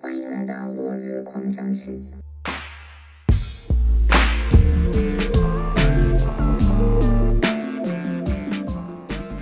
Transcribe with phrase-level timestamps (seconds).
[0.00, 1.98] 欢迎来到落日狂想曲。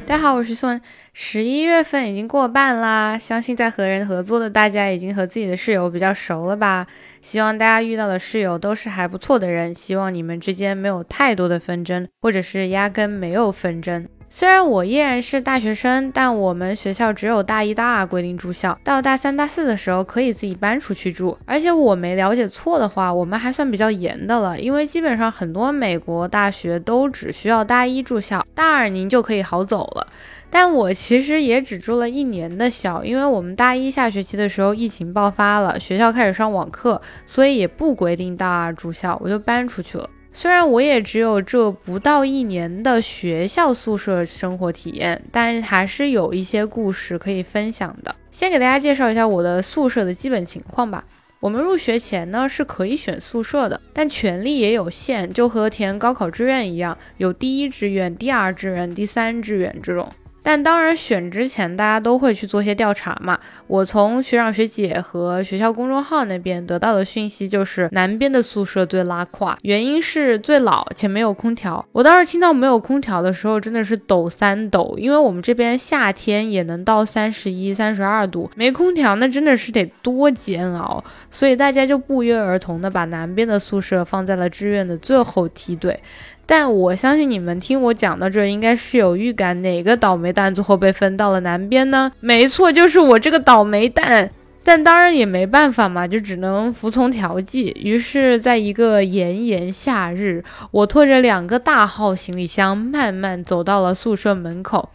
[0.06, 0.80] 大家好，我是宋。
[1.12, 6.86] 十一月份已经过半啦，相信在和人合作的大家已经和自己的室友比较熟了吧？
[7.20, 14.08] 希望大家遇到的室友都是还不错的人，希望你们之间没有太多的纷争，或者是压根没有纷争。
[14.28, 21.38] 虽然我依然是大学生，但我们学校只有大一、大二规定住校，到大三、大四的时候可以自己搬出去住。
[21.46, 30.06] 而且我没了解错的话，我们还算比较严的了，因为基本上很多美国大学都只需要大一住校，大二您就可以好走了。
[30.50, 40.10] 但我其实也只住了一年的校，因为我们大一下学期的时候疫情爆发了，学校开始上网课，所以也不规定大二住校，我就搬出去了。
[40.38, 48.14] 虽然我也只有这不到一年的学校宿舍生活体验，但还是有一些故事可以分享的。
[48.30, 51.02] 先给大家介绍一下我的宿舍的基本情况吧。
[51.40, 60.12] 我们入学前呢是可以选宿舍的，但权利也有限，就和填高考志愿一样，有第一志愿、第二志愿、第三志愿这种。
[60.46, 63.36] 但当然，选之前大家都会去做些调查嘛。
[63.66, 71.84] 我从学长学姐和学校公众号那边得到的讯息就是，南边的宿舍最拉胯，原因是最老且没有空调。
[71.90, 81.02] 我当时听到没有空调的时候，真的是抖三抖，因为我们这边夏天也能到三十一、三十二度，没空调那真的是得多煎熬。
[81.28, 86.00] 所以大家就不约而同的把南边的宿舍放在了志愿的最后梯队。
[86.46, 92.12] 但我相信你们听我讲到这，应该是有预感，哪个倒霉蛋最后被分到了南边呢？
[92.20, 94.30] 没错，就是我这个倒霉蛋。
[94.62, 97.72] 但当然也没办法嘛，就只能服从调剂。
[97.80, 104.90] 于是，在一个炎炎夏日，我拖着两个大号行李箱，慢慢走到了宿舍门口。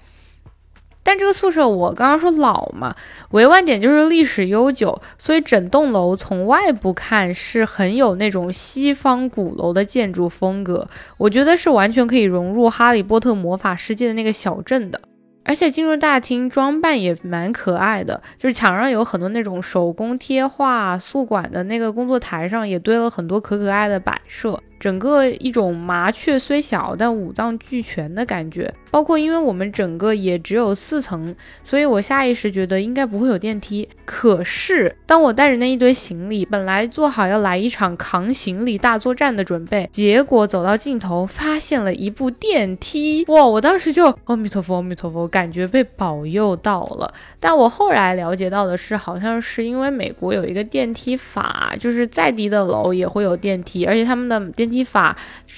[1.04, 2.94] 但这个宿舍我刚刚说老嘛，
[3.32, 15.02] 委婉点就是历史悠久，所以整栋楼从外部看是很有那种西方古楼的建筑风格，我觉得是完全可以融入哈利波特魔法世界的那个小镇的。
[15.44, 24.62] 而且进入大厅装扮也蛮可爱的，就是墙上有很多那种手工贴画，宿管的那个工作台上也堆了很多可可爱的摆设。
[24.82, 28.74] 整个一种麻雀虽小，但五脏俱全的感觉。
[28.90, 31.34] 包括因为我们整个也只有四层，
[31.64, 33.88] 所以我下意识觉得应该不会有电梯。
[34.04, 43.24] 可是当我带着那一堆行李，本来做好要来一场扛行李大作战的准备，结果走到尽头发现了一部电梯。
[43.28, 43.46] 哇！
[43.46, 47.14] 我当时就阿弥陀佛，阿弥陀佛，感觉被保佑到了。
[47.40, 55.16] 但我后来了解到的是，好像是因为美国有一个电梯法，就是再低的楼也会有电梯，而且他们的电梯法，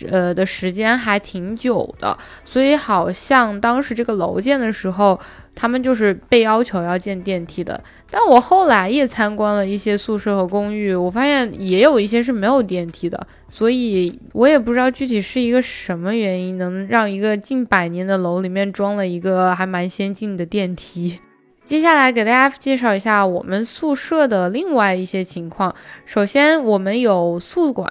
[0.10, 5.20] 呃的时间还挺久的，所以好像当时这个楼建的时候，
[5.56, 7.82] 他们就是被要求要建电梯的。
[8.10, 21.20] 但我后来也参观了一些宿舍和公寓，我发现也有一些是没有电梯的，所以我也不知道具体是一个什么原因，能让一个近百年的楼里面装了一个还蛮先进的电梯。
[21.66, 25.74] 接下来给大家介绍一下我们宿舍的另外一些情况。
[26.06, 27.90] 首先，我们有宿管。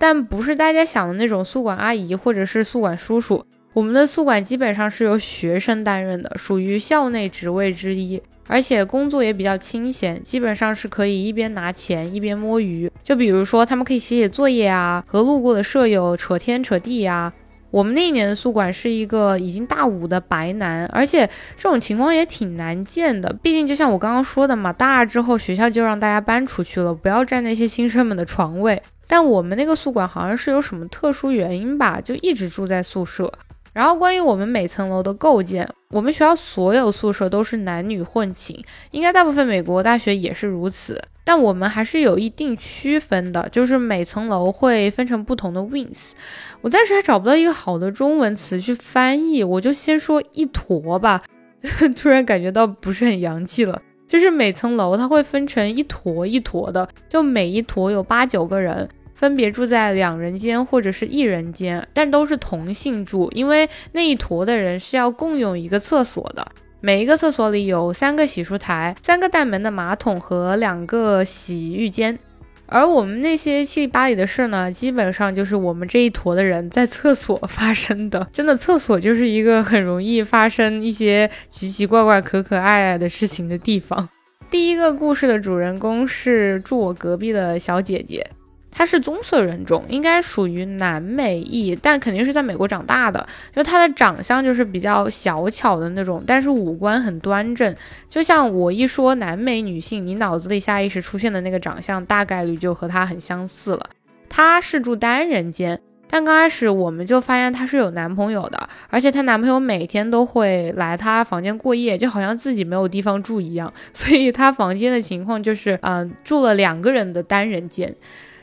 [0.00, 3.44] 但不是大家想的那种宿管阿姨或者是宿管叔叔，
[3.74, 12.90] 我们的宿管基本上是由学生担任的，属于校内职位之一，而且工作也比较清闲，基本上是可以一边拿钱一边摸鱼。
[13.02, 17.30] 就比如说，他们可以写写作业啊，和路过的舍友扯天扯地呀。
[17.70, 28.82] 我们那一年的宿管是一个已经大五的白男，而且这种情况也挺难见的，毕竟就像我刚刚说的嘛，大二之后学校就让大家搬出去了，不要占那些新生们的床位。
[29.10, 33.32] 但我们那个宿管好像是有什么特殊原因吧，就一直住在宿舍。
[33.72, 38.56] 然后关于我们每层楼的构建，我们学校所有宿舍都是男女混寝，
[38.92, 41.02] 应该大部分美国大学也是如此。
[41.24, 46.12] 但我们还是有一定区分的，就是每层楼会分成不同的 wings。
[46.60, 51.20] 我暂时还找不到一个好的中文词去翻译，我就先说一坨吧。
[52.00, 53.82] 突然感觉到不是很洋气了。
[54.06, 58.88] 就是每层楼它会分成一坨一坨的，就每一坨有八九个人。
[59.20, 66.52] 分别住在两人间或者是一人间，但都是同性住，因为那一坨的人是要共用一个厕所的。
[66.80, 72.18] 每一个厕所里有三个洗漱台、三个带门的马桶和两个洗浴间。
[72.64, 78.26] 而我们那些七里八里的事呢，基本上就是我们这一坨的人在厕所发生的。
[78.32, 84.08] 真的，厕所就是一个很容易发生一些奇奇怪怪、可可爱爱的事情的地方。
[84.50, 88.26] 第一个故事的主人公是住我隔壁的小姐姐。
[88.70, 93.26] 他是棕色人种，应该属于南美裔，但肯定是在美国长大的。
[93.54, 97.74] 就他的长相就是比较小巧的那种，但是五官很端正。
[98.08, 103.90] 就像我一说南美女性，你脑子里下意识出现的那个长相，大概率就和她很相似了。
[104.28, 105.80] 她是住单人间。
[106.12, 113.72] 但刚开始我们就发现她是有男朋友的，而且她男朋友每天都会来她房间过夜，就好像自己没有地方住一样。
[113.92, 117.94] 所以她房间的情况就是，嗯，住了两个人的单人间。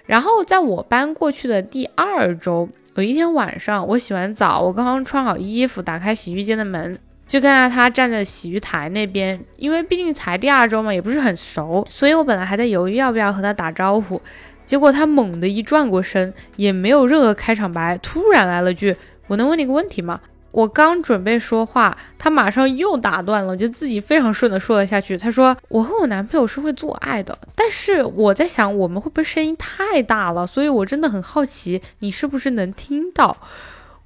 [0.07, 9.39] 然后在我搬过去的第二周，有一天晚上，我洗完澡，我刚刚穿好衣服，打开洗浴间的门，就看到他站在洗浴台那边。
[9.57, 14.21] 因为毕竟才第二周嘛，也不是很熟，所以我本来还在犹豫要不要和他打招呼。
[14.65, 18.95] 结果他猛地一转过身，也没有任何开场白，突然来了句
[19.27, 20.19] ：“我能问你个问题吗？”
[20.51, 25.17] 我刚准备说话，他马上又打断了，就自己非常顺的说了下去。
[25.17, 30.47] 他说：“我和我男朋友是会做爱的，但是我在想，我们会不会声音太大了？
[30.47, 33.37] 所以我真的很好奇，你是不是能听到？”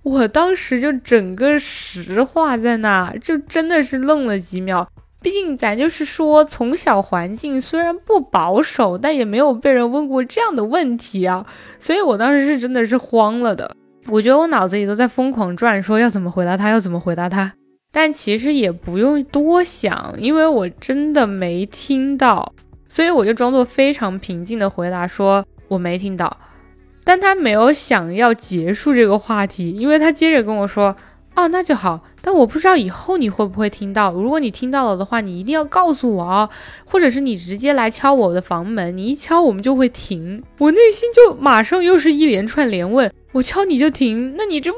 [0.04, 4.90] 我当时就整个石化在那，就真的是愣了几秒。
[5.22, 11.46] 毕竟咱就是说，从小环境虽然不保守，但也没有被人问过这样的问题啊，
[11.78, 13.76] 所以我当时是真的是慌了的。
[14.08, 17.54] 我觉得我脑子里都在疯狂转，说要怎么回答他，要怎么回答他。
[17.92, 22.54] 但其实也不用多想，因为我真的没听到，
[22.88, 26.38] 所以我就装作非常平静的回答说我没听到。
[27.04, 30.96] 但他没有想要结束这个话题，因为他接着跟我说。
[31.34, 32.02] 哦，那就好。
[32.22, 34.12] 但我不知道以后你会不会听到。
[34.12, 36.50] 如果你听到了的话，你一定要告诉我哦，
[36.86, 40.44] 或者是你直接来敲我的房门，你一敲我们就会停。
[40.60, 44.36] 我内心就马上又是一连串连问：我敲你就停？
[44.38, 44.78] 那你这不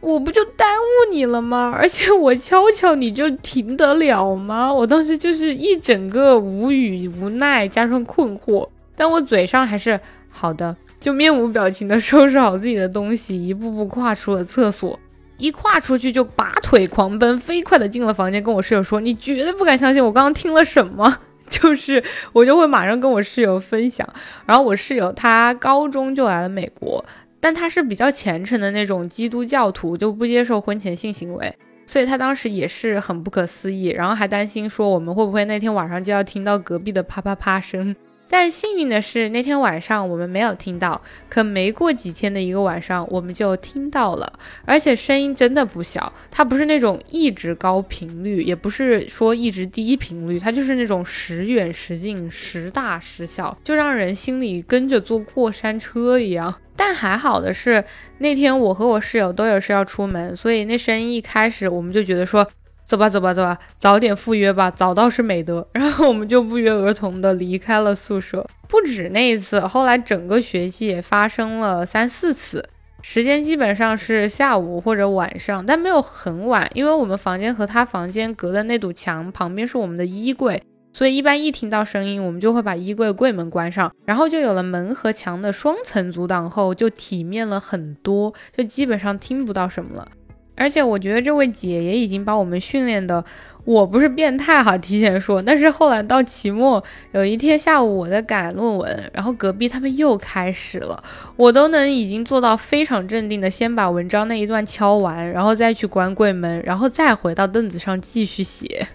[0.00, 1.72] 我不就耽误你了吗？
[1.74, 4.70] 而且我敲敲你就停得了吗？
[4.70, 9.98] 我当时就是一整个无语、无奈加上困惑，但我嘴上还是
[10.28, 14.98] 好的，就面无表情的收拾好自己的东西，一步步跨出了厕所。
[15.38, 21.18] 一跨出去就拔腿狂奔，飞快的进了房间，跟我室友说：“你绝对不敢相信我刚刚听了什么。”
[21.50, 22.02] 就是
[22.32, 24.08] 我就会马上跟我室友分享。
[24.46, 27.04] 然后我室友他高中就来了美国，
[27.40, 37.94] 但他是比较虔诚的那种基督教徒，就不接受婚前性行为，所以他当时也是很不可思议，然后还担心说我们会不会那天晚上就要听到隔壁的啪啪啪声。
[38.32, 40.98] 但幸运的是，那天晚上我们没有听到。
[41.28, 44.32] 可没过几天的一个晚上，我们就听到了，
[44.64, 46.10] 而且声音真的不小。
[46.30, 56.54] 它不是那种一直高频率，也不是说一直低频率，它就是那种时远时近、时大时小，就让人心里跟着坐过山车一样。
[56.74, 57.84] 但还好的是，
[58.16, 62.48] 那天我和我室友都有事要出门，所以那声音一开始我们就觉得说。
[62.92, 65.66] 走吧，走吧，走吧，早点赴约吧，早到是美德。
[65.72, 68.46] 然后我们就不约而同的离开了宿舍。
[68.68, 72.68] 不止那一次，后来整个学期也发生了三四次，
[73.00, 80.62] 时间基本上是下午或者晚上，但没有很晚，因为我们房间和他房间隔的那堵墙旁边是我们的衣柜，
[80.92, 90.06] 所以一般一听到声音，我们就会把衣柜柜门关上，然后就有了门和墙的双层阻挡后，就体面了很多，就基本上听不到什么了。
[90.54, 93.24] 而且我觉得这位姐也已经把我们训练的，
[93.64, 95.42] 我不是变态哈，提前说。
[95.42, 96.82] 但是后来到期末
[97.12, 101.02] 有一天下午，我在改论文，然后隔壁他们又开始了，
[101.36, 108.88] 我都能已经做到非常镇定的先把文章那一段敲完，然后再去关柜门，然后再回到凳子上继续写。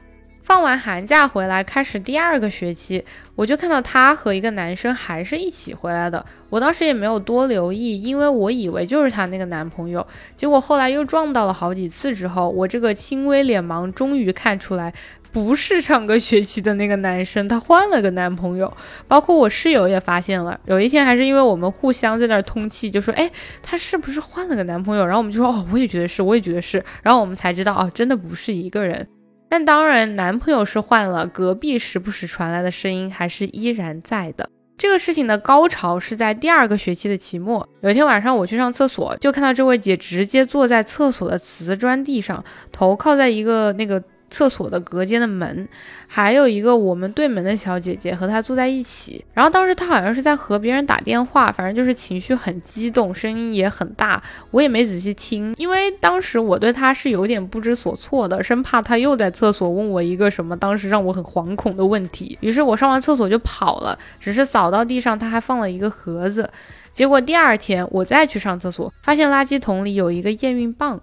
[0.48, 3.04] 放完寒假回来，开始第二个学期，
[3.36, 6.26] 我就看到他和一个男生还是一起回来的。
[6.50, 10.08] 我当时也没有多留意，因为我以为就是她那个男朋友。
[10.38, 14.94] 结果后来又撞到了好几次之后，我这个轻微脸盲终于看出来，
[15.34, 18.74] 不是上个学期的那个男生，他换了个男朋友。
[19.06, 23.30] 包括我室友也发现了，有一天还是因为我们互相在那儿通气，就说：“哎，
[23.62, 29.06] 他是不是换了个男朋友？”然后我们就说：“哦，我也觉得是，我也觉得是。”然后我们才知道，哦，真的不是一个人。
[29.50, 34.50] 但当然，男朋友是换了，隔壁时不时传来的声音还是依然在的。
[34.78, 44.04] 这个事情的高潮是在第二个学期的期末，有一天晚上我去上厕所，就看到这位姐直接坐在厕所的瓷砖地上，头靠在一个那个。
[44.30, 45.68] 厕所的隔间的门，
[46.08, 49.24] 还有一个我们对门的小姐姐和她坐在一起。
[49.34, 54.22] 然后当时她好像是在和别人打电话，反正就是情绪很激动，声音也很大。
[54.52, 62.38] 我也没仔细听，因为当时我对她是有点不知所措的，生怕她又在厕所问我一个什么当时让我很惶恐的问题。
[62.42, 66.50] 于是我上完厕所就跑了，只是扫到地上，她还放了一个盒子。
[66.92, 71.00] 结果第二天我再去上厕所，发现垃圾桶里有一个验孕棒。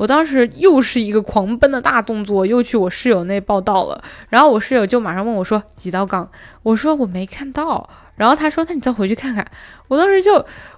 [0.00, 4.02] 我当时又是一个狂奔的大动作，又去我室友那报道了。
[4.30, 6.26] 然后我室友就马上问我说几道杠，
[6.62, 7.86] 我说我没看到。
[8.16, 9.46] 然后他说那你再回去看看。
[9.88, 10.32] 我当时就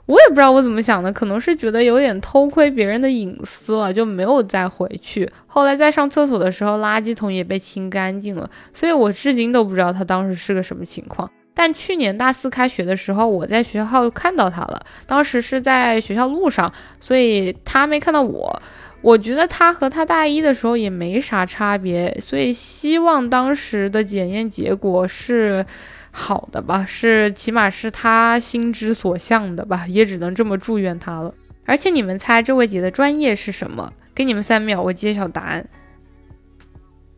[0.07, 5.31] 我也不知道我怎么想的，可能是觉得有点偷窥别人的隐私了，就没有再回去。
[5.47, 11.31] 后来在上厕所的时候，垃圾桶也被清干净了，所以我至今都不知道他当时是个什么情况。
[11.55, 14.85] 但去年大四开学的时候，我在学校看到他了。
[15.07, 18.61] 当时是在学校路上，所以他没看到我。
[19.03, 25.67] 我觉得他和他大一的时候也没啥差别，所以希望当时的检验结果是
[26.13, 31.35] 好的吧，是起码是他心之所向的吧，也只能这么祝愿他了。
[31.65, 33.93] 而且你们猜这位姐的专业是什么？
[34.15, 35.67] 给你们三秒，我揭晓答案。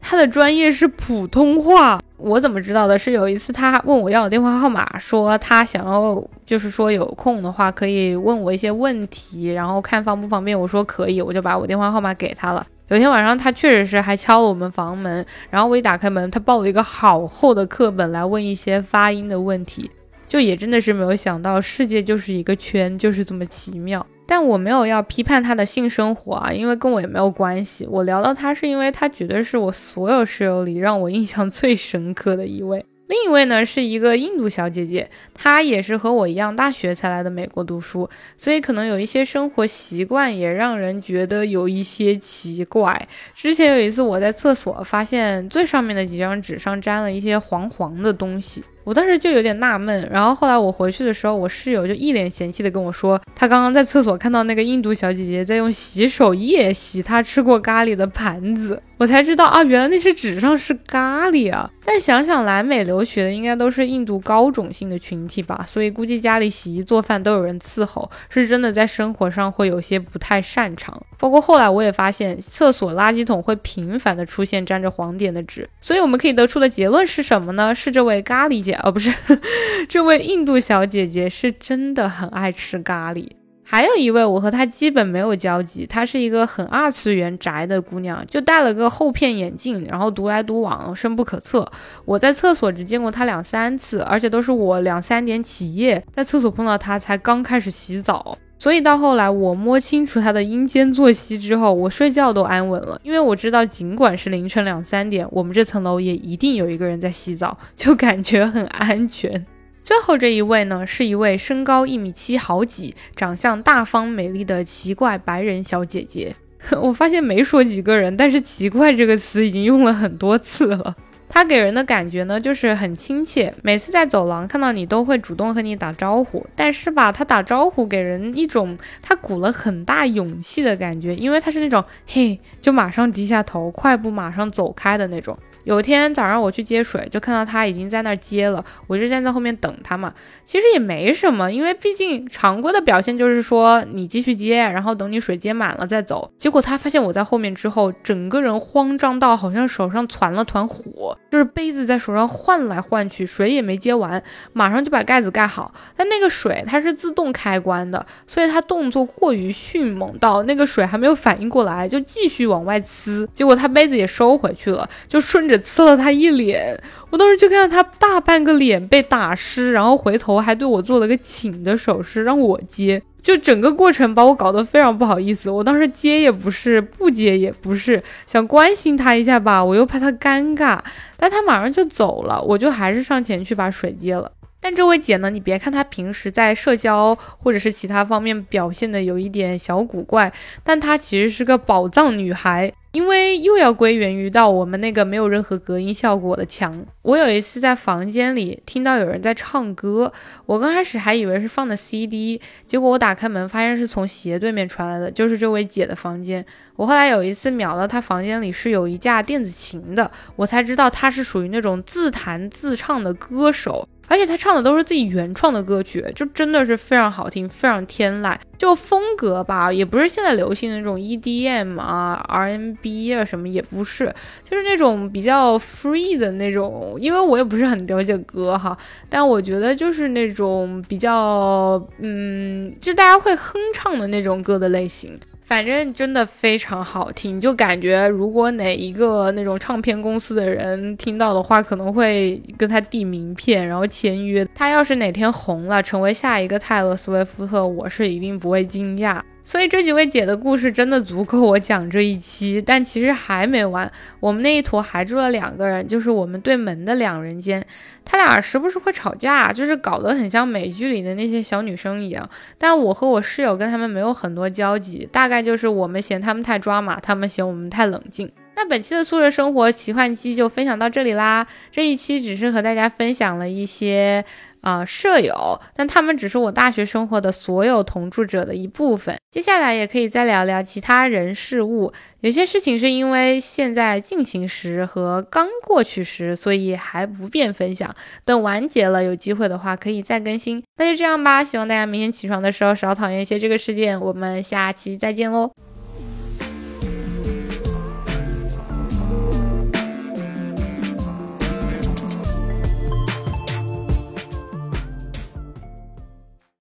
[0.06, 1.98] 他的专业是普通话。
[2.18, 2.98] 我怎么知道的？
[2.98, 10.58] 是有一次他问我要我电话号码，说他想要，就是说有空的话可以问我一些问题，然后看方不方便。
[10.58, 12.66] 我说可以，我就把我电话号码给他了。
[12.88, 19.90] 有天晚上他确实是还敲了我们房门，然后我一打开门，他抱了一个好厚的课本来问一些发音的问题，
[20.28, 24.06] 就也真的是没有想到世界就是一个圈，就是这么奇妙。
[24.26, 27.86] 但我没有要批判他的性生活啊，因为跟我也没有关系。
[27.90, 32.84] 我聊到他是因为他绝对是我所有室友里让我印象最深刻的一位。
[33.06, 43.06] 另一位呢是一个印度小姐姐，她也是和我一样大学才来的美国读书，所以可能有一些生活习惯也让人觉得有一些奇怪。
[43.34, 48.64] 之前有一次我在厕所发现最上面的几张纸上沾了一些黄黄的东西。
[48.84, 58.80] 我当时就有点纳闷，然后后来我回去的时候，我室友就一脸嫌弃的跟我说，他刚刚在厕所看到那个印度小姐姐在用洗手液洗她吃过咖喱的盘子。
[58.96, 61.68] 我才知道啊，原来那些纸上是咖喱啊！
[61.84, 70.96] 但想想来美留学的应该都是印度高种姓的群体吧，所以估计家里洗衣做饭都有人伺候，是真的在生活上会有些不太擅长。
[71.18, 77.74] 包括后来我也发现，厕所垃圾桶会频繁的出现沾着黄点的纸，所以我们可以得出的结论是什么呢？
[77.74, 79.12] 是这位咖喱姐，哦不是，
[79.88, 83.28] 这位印度小姐姐是真的很爱吃咖喱。
[83.66, 85.86] 还有一位，我和她基本没有交集。
[85.86, 91.66] 她是一个很二次元宅的姑娘，就戴了个厚片眼镜，然后独来独往，深不可测。
[92.04, 98.36] 我在厕所只见过她两三次，而且都是我两三点起夜在厕所碰到她，才刚开始洗澡。
[98.64, 109.44] 所以到后来我摸清楚他的阴间作息之后，我睡觉都安稳了，因为我知道尽管是凌晨两三点，我们这层楼也一定有一个人在洗澡，就感觉很安全。
[109.84, 116.34] 最后这一位呢，是一位身高一米七好几、长相大方美丽的奇怪白人小姐姐。
[116.80, 120.96] 我发现没说几个人，但是“奇怪”这个词已经用了很多次了。
[121.28, 126.46] 他给人的感觉呢，就是很亲切，每次在走廊看到你都会主动和你打招呼。
[126.54, 135.36] 但是吧，他打招呼给人一种他鼓了很大勇气的感觉，因为他是那种嘿，就马上低下头，快步马上走开的那种。
[135.64, 140.12] 有天早上我去接水，就看到他已经在那儿接了，我就站在后面等他嘛。
[140.44, 146.30] 其实也没什么，因为毕竟常规的表现就是说你继续接，然后等你水接满了再走。
[146.38, 155.72] 结果他发现我在后面之后，整个人慌张到好像手上窜了团火，就是杯子在手上换来换去，水也没接完，马上就把盖子盖好。
[155.96, 163.26] 但那个水它是自动开关的，所以他动作过于迅猛到那个水还没有反应过来，就继续往外呲。
[163.32, 165.53] 结果他杯子也收回去了，就顺着。
[165.58, 166.78] 刺了他一脸，
[167.10, 173.02] 我当时就看到他大半个脸被打湿，然后回头还对我做了个请的手势，让我接。
[173.22, 175.48] 就整个过程把我搞得非常不好意思。
[175.48, 180.78] 我当时接也不是，不接也不是，想关心他一下吧，我又怕他尴尬。
[181.16, 184.30] 但他马上就走了，我就还是上前去把水接了。
[184.60, 190.32] 但这位姐呢，你别看她平时在社交或者是其他方面表现的有一点小古怪，
[190.62, 192.72] 但她其实是个宝藏女孩。
[192.94, 196.86] 因为又要归源于到我们那个没有任何隔音效果的墙。
[197.02, 200.12] 我有一次在房间里听到有人在唱歌，
[200.46, 206.46] 我刚开始还以为是放的 CD，结果我打开门发现是从斜对面传来的，就是这位姐的房间。
[206.76, 213.88] 我后来有一次瞄到她房间里是有一架电子琴的，我才知道她是属于那种自弹自唱的歌手。
[214.06, 218.36] 而且他唱的都是自己原创的歌曲，就真的是非常好听，非常天籁。
[218.56, 224.14] 就风格吧，也不是现在流行的那种 EDM 啊、R&B 啊什么，也不是，
[224.48, 226.96] 就是那种比较 free 的那种。
[226.98, 228.76] 因为我也不是很了解歌哈，
[229.08, 235.18] 但我觉得就是那种比较，嗯，就大家会哼唱的那种歌的类型。
[235.44, 244.42] 反正真的非常好听，就感觉如果哪一个那种唱片公司的人听到的话，可能会跟他递名片，然后签约。
[244.54, 249.20] 他要是哪天红了，成为下一个泰勒·斯威夫特，我是一定不会惊讶。
[249.46, 253.90] 所以这几位姐的故事真的足够我讲这一期，但其实还没完。
[254.18, 257.64] 我们那一坨还住了两个人，就是我们对门的两人间，
[258.06, 262.28] 他俩时不时会吵架，就是搞得很像美剧里的那些小女生一样。
[262.56, 268.32] 但我和我室友跟他们没有很多交集，大概就是我们嫌他们太抓马，他们嫌我们太冷静。
[268.56, 271.46] 那本期的宿舍生活奇幻记就分享到这里啦。
[271.70, 274.24] 这一期只是和大家分享了一些。
[274.64, 279.16] 啊，舍友，但他们只是我大学生活的所有同住者的一部分。
[279.30, 287.94] 接下来也可以再聊聊其他人事物，有些事情是因为现在进行时和刚过去时，所以还不便分享。
[288.24, 290.62] 等完结了，有机会的话可以再更新。
[290.78, 294.00] 那就这样吧，希望大家明天起床的时候少讨厌一些这个事件。
[294.00, 295.63] 我们下期再见喽。